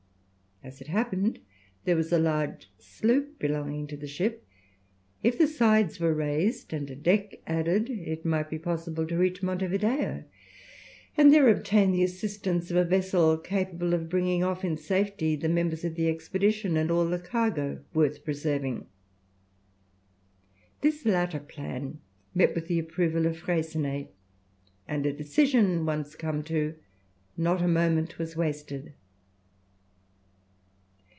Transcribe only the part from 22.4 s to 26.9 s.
with the approval of Freycinet, and a decision once come to,